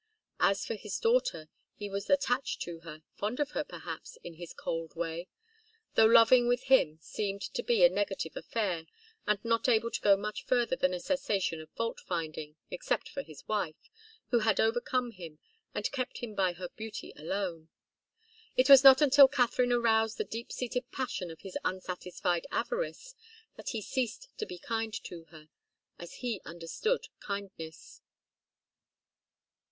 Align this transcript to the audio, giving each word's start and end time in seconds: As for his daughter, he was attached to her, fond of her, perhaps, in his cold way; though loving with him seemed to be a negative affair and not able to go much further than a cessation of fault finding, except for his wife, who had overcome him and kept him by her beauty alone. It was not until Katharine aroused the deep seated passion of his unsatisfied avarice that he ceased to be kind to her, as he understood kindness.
As 0.39 0.65
for 0.65 0.73
his 0.73 0.97
daughter, 0.97 1.47
he 1.75 1.87
was 1.87 2.09
attached 2.09 2.59
to 2.63 2.79
her, 2.79 3.03
fond 3.13 3.39
of 3.39 3.51
her, 3.51 3.63
perhaps, 3.63 4.17
in 4.23 4.33
his 4.33 4.51
cold 4.51 4.95
way; 4.95 5.27
though 5.93 6.07
loving 6.07 6.47
with 6.47 6.63
him 6.63 6.97
seemed 6.99 7.43
to 7.43 7.61
be 7.61 7.83
a 7.85 7.89
negative 7.89 8.35
affair 8.35 8.87
and 9.27 9.45
not 9.45 9.69
able 9.69 9.91
to 9.91 10.01
go 10.01 10.17
much 10.17 10.43
further 10.43 10.75
than 10.75 10.91
a 10.95 10.99
cessation 10.99 11.61
of 11.61 11.69
fault 11.73 11.99
finding, 11.99 12.55
except 12.71 13.09
for 13.09 13.21
his 13.21 13.47
wife, 13.47 13.91
who 14.31 14.39
had 14.39 14.59
overcome 14.59 15.11
him 15.11 15.37
and 15.75 15.91
kept 15.91 16.17
him 16.17 16.33
by 16.33 16.53
her 16.53 16.69
beauty 16.69 17.13
alone. 17.15 17.69
It 18.57 18.71
was 18.71 18.83
not 18.83 19.01
until 19.03 19.27
Katharine 19.27 19.71
aroused 19.71 20.17
the 20.17 20.23
deep 20.23 20.51
seated 20.51 20.91
passion 20.91 21.29
of 21.29 21.41
his 21.41 21.59
unsatisfied 21.63 22.47
avarice 22.49 23.13
that 23.55 23.69
he 23.69 23.83
ceased 23.83 24.29
to 24.39 24.47
be 24.47 24.57
kind 24.57 24.95
to 25.03 25.25
her, 25.25 25.49
as 25.99 26.15
he 26.25 26.41
understood 26.43 27.05
kindness. 27.19 28.01